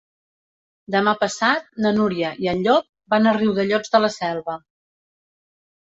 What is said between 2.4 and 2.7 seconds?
i en